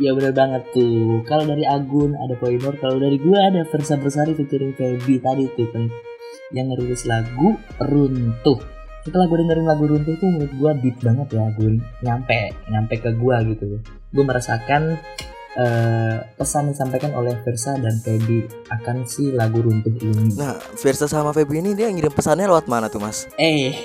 Ya 0.00 0.16
bener 0.16 0.32
banget 0.32 0.64
tuh. 0.72 1.20
Kalau 1.28 1.44
dari 1.44 1.68
Agun 1.68 2.16
ada 2.16 2.32
Poinor, 2.40 2.80
kalau 2.80 2.96
dari 2.96 3.20
gua 3.20 3.52
ada 3.52 3.60
Versa 3.68 4.00
Bersari 4.00 4.32
featuring 4.32 4.72
Feby 4.72 5.20
tadi 5.20 5.44
tuh 5.52 5.68
kan 5.68 5.84
yang 6.56 6.72
ngerilis 6.72 7.04
lagu 7.04 7.60
Runtuh. 7.76 8.56
Setelah 9.04 9.28
gue 9.28 9.38
dengerin 9.44 9.68
lagu 9.68 9.84
Runtuh 9.84 10.16
tuh 10.16 10.28
menurut 10.32 10.54
gua 10.56 10.72
deep 10.80 10.96
banget 11.04 11.36
ya 11.36 11.44
Agun. 11.44 11.84
Nyampe, 12.00 12.56
nyampe 12.72 12.94
ke 13.04 13.10
gua 13.20 13.44
gitu. 13.44 13.84
Gue 13.84 14.24
merasakan 14.24 14.96
eh, 15.54 16.16
pesan 16.34 16.70
disampaikan 16.70 17.12
oleh 17.12 17.34
Versa 17.42 17.76
dan 17.76 17.98
Feby 17.98 18.46
akan 18.68 19.04
si 19.04 19.30
lagu 19.30 19.60
Runtuh 19.60 19.92
ini. 19.98 20.32
Nah 20.34 20.56
Versa 20.76 21.04
sama 21.04 21.30
Feby 21.30 21.60
ini 21.60 21.70
dia 21.72 21.88
ngirim 21.88 22.08
pesannya 22.08 22.46
lewat 22.46 22.66
mana 22.66 22.88
tuh 22.88 23.00
mas? 23.00 23.26
Eh. 23.36 23.72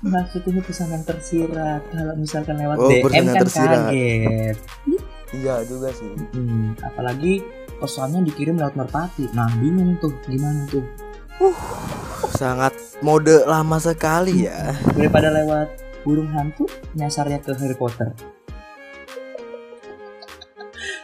Maksudnya 0.00 0.64
pesan 0.64 0.88
yang 0.90 1.04
tersirat 1.04 1.84
Kalau 1.92 2.14
misalkan 2.16 2.56
lewat 2.56 2.76
Oh, 2.80 2.88
DM 2.88 3.04
kan 3.04 3.36
tersirat. 3.36 3.92
kaget 3.92 4.56
Iya 5.30 5.54
juga 5.62 5.92
sih 5.92 6.08
Hmm, 6.32 6.72
apalagi 6.80 7.44
pesannya 7.76 8.24
dikirim 8.24 8.56
lewat 8.56 8.76
merpati. 8.76 9.28
Nah, 9.32 9.48
bingung 9.56 9.96
tuh 9.96 10.12
gimana 10.24 10.64
tuh. 10.68 10.84
Sangat 12.34 12.72
mode 13.00 13.44
lama 13.44 13.76
sekali 13.78 14.44
ya 14.44 14.74
Daripada 14.92 15.32
lewat 15.32 15.68
burung 16.02 16.28
hantu, 16.28 16.68
nyasarnya 16.92 17.40
ke 17.40 17.56
Harry 17.56 17.72
Potter. 17.72 18.12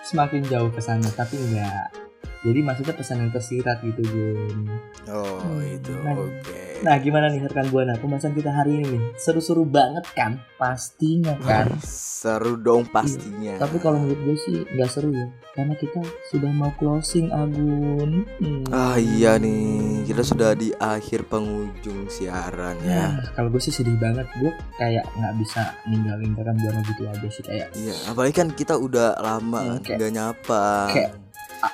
Semakin 0.07 0.47
jauh 0.47 0.71
ke 0.71 0.79
sana, 0.79 1.11
tapi 1.11 1.35
enggak. 1.35 2.06
Jadi 2.47 2.61
maksudnya 2.63 2.95
pesan 2.95 3.19
yang 3.21 3.33
tersirat 3.33 3.83
gitu, 3.83 4.03
Gun. 4.07 4.71
Oh 5.09 5.39
Hmm, 5.41 5.67
itu 5.67 5.91
nah. 5.97 6.15
oke 6.15 6.63
Nah, 6.77 6.93
gimana 6.99 7.27
nih 7.27 7.41
rekan 7.43 7.67
Buana? 7.67 7.97
Pembahasan 7.97 8.31
kita 8.31 8.53
hari 8.53 8.77
ini 8.77 8.85
nih. 8.87 9.03
Seru-seru 9.17 9.65
banget 9.65 10.05
kan? 10.13 10.37
Pastinya 10.57 11.33
kan. 11.41 11.73
Seru 11.81 12.55
dong 12.55 12.85
pastinya 12.87 13.57
Tapi 13.57 13.79
kalau 13.79 13.97
menurut 13.97 14.21
gue 14.23 14.37
sih 14.37 14.57
nggak 14.69 14.85
seru 14.87 15.09
ya. 15.09 15.25
Karena 15.53 15.73
kita 15.73 15.99
sudah 16.29 16.51
mau 16.51 16.69
closing, 16.77 17.33
Agun. 17.33 18.29
Hmm. 18.37 18.65
Ah 18.69 18.95
iya 18.95 19.35
nih, 19.37 20.05
kita 20.05 20.21
sudah 20.21 20.53
di 20.53 20.69
akhir 20.75 21.25
penghujung 21.27 22.07
siaran 22.07 22.77
ya. 22.83 23.09
Ya, 23.09 23.09
kalau 23.33 23.49
gue 23.49 23.59
sih 23.59 23.73
sedih 23.73 23.97
banget. 23.97 24.29
Gue 24.37 24.53
kayak 24.77 25.09
nggak 25.11 25.35
bisa 25.39 25.63
ninggalin 25.87 26.37
rekan 26.37 26.57
buana 26.57 26.81
gitu 26.85 27.03
aja 27.05 27.29
sih 27.31 27.43
kayak. 27.43 27.69
Iya, 27.73 27.97
apalagi 28.07 28.35
kan 28.35 28.49
kita 28.51 28.77
udah 28.77 29.17
lama 29.17 29.61
Hmm, 29.73 29.81
kayak- 29.81 29.97
nggak 29.97 30.13
nyapa. 30.13 30.65
kayak- 30.93 31.15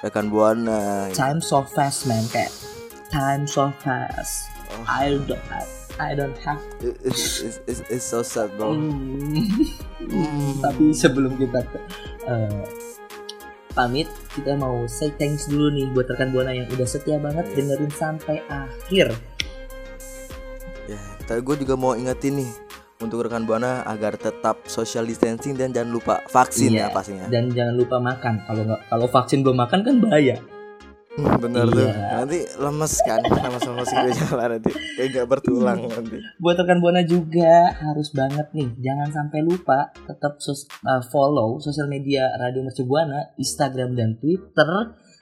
rekan 0.02 0.30
buana. 0.30 1.08
Time 1.12 1.40
so 1.42 1.62
fast 1.62 2.06
man 2.06 2.22
kayak 2.30 2.52
time 3.10 3.44
so 3.46 3.70
fast. 3.82 4.48
Oh. 4.72 4.84
I 4.88 5.18
don't 5.28 5.42
I 6.00 6.16
don't 6.16 6.36
have. 6.42 6.60
It's, 6.80 7.44
it's, 7.44 7.58
it's, 7.68 7.80
it's 7.90 8.06
so 8.06 8.24
sad 8.24 8.50
bro. 8.56 8.72
Hmm. 8.74 9.36
Hmm. 10.02 10.52
Tapi 10.64 10.90
sebelum 10.96 11.36
kita 11.36 11.62
eh, 12.26 12.64
pamit, 13.76 14.08
kita 14.32 14.56
mau 14.56 14.88
say 14.88 15.12
thanks 15.14 15.46
dulu 15.46 15.68
nih 15.70 15.86
buat 15.92 16.08
rekan 16.08 16.32
buana 16.32 16.56
yang 16.56 16.66
udah 16.72 16.88
setia 16.88 17.20
banget 17.20 17.44
Iya. 17.52 17.54
dengerin 17.60 17.92
sampai 17.92 18.36
akhir. 18.48 19.12
Ya, 20.90 20.98
kita 21.22 21.38
gue 21.38 21.56
juga 21.62 21.74
mau 21.78 21.94
ingetin 21.94 22.42
nih 22.42 22.50
untuk 23.02 23.22
rekan 23.22 23.42
buana 23.42 23.82
agar 23.84 24.14
tetap 24.14 24.64
social 24.64 25.02
distancing 25.02 25.52
dan 25.52 25.70
jangan 25.70 25.90
lupa 25.90 26.14
vaksin 26.26 26.72
Iya. 26.72 26.86
ya 26.86 26.88
pastinya. 26.88 27.26
Dan 27.26 27.50
jangan 27.50 27.74
lupa 27.74 27.98
makan. 27.98 28.34
Kalau 28.42 28.62
nggak 28.64 28.80
kalau 28.86 29.06
vaksin 29.08 29.42
belum 29.42 29.58
makan 29.58 29.80
kan 29.82 29.94
bahaya. 29.98 30.36
Hmm, 31.12 31.36
bener 31.36 31.68
tuh. 31.68 31.84
Iya. 31.84 32.24
Nanti 32.24 32.38
lemes 32.56 32.94
kan, 33.02 33.20
lemes-lemes 33.20 33.84
gitu 33.86 34.10
jalan 34.24 34.48
nanti. 34.50 34.72
Kayak 34.96 35.08
gak 35.12 35.26
bertulang 35.28 35.78
nanti. 35.84 36.16
buat 36.38 36.56
rekan 36.56 36.80
buana 36.80 37.02
juga 37.02 37.52
harus 37.74 38.08
banget 38.10 38.48
nih 38.50 38.72
jangan 38.78 39.08
sampai 39.10 39.40
lupa 39.40 39.78
tetap 40.02 40.38
sos- 40.38 40.64
uh, 40.80 41.04
follow 41.04 41.58
sosial 41.58 41.84
media 41.86 42.32
Radio 42.34 42.64
Mercu 42.64 42.82
Buana 42.82 43.28
Instagram 43.36 43.92
dan 43.92 44.16
Twitter 44.16 44.70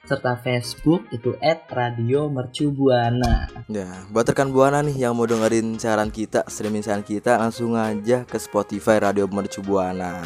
serta 0.05 0.37
Facebook 0.41 1.05
itu 1.13 1.37
@radiomercubuana. 1.69 3.49
Ya, 3.69 3.85
buat 4.09 4.25
rekan 4.25 4.49
Buana 4.49 4.81
nih 4.81 5.05
yang 5.07 5.13
mau 5.13 5.29
dengerin 5.29 5.77
siaran 5.77 6.09
kita, 6.09 6.41
streaming 6.49 6.81
siaran 6.81 7.05
kita, 7.05 7.37
langsung 7.37 7.77
aja 7.77 8.25
ke 8.25 8.41
Spotify 8.41 8.97
Radio 8.97 9.29
Mercu 9.29 9.61
Buana. 9.61 10.25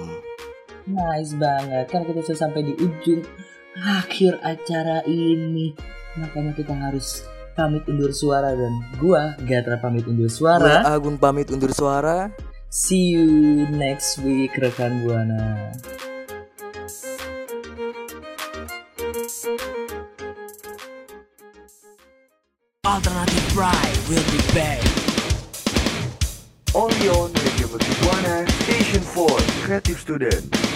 Nice 0.86 1.34
banget 1.36 1.90
karena 1.92 2.04
kita 2.08 2.20
sudah 2.24 2.40
sampai 2.48 2.64
di 2.64 2.72
ujung 2.80 3.20
akhir 3.76 4.40
acara 4.40 5.04
ini. 5.04 5.76
Makanya 6.16 6.56
kita 6.56 6.72
harus 6.72 7.28
pamit 7.56 7.88
undur 7.88 8.12
suara 8.12 8.52
dan 8.52 8.84
gua 9.00 9.32
Gatra 9.40 9.80
pamit 9.80 10.04
undur 10.04 10.28
Gua 10.28 10.36
suara. 10.36 10.84
Agun 10.92 11.16
pamit 11.16 11.48
undur 11.48 11.72
suara. 11.72 12.28
See 12.68 13.16
you 13.16 13.64
next 13.72 14.20
week 14.20 14.52
rekan 14.60 15.00
Buana. 15.00 15.72
Alternative 22.84 23.46
Pride 23.56 23.98
will 24.12 24.26
be 24.28 24.40
back. 24.52 24.84
Only 26.76 27.08
on 27.08 27.32
Radio 27.32 27.66
Mercubuana 27.72 28.44
Station 28.68 29.00
for 29.00 29.32
Creative 29.64 29.96
Student. 29.96 30.75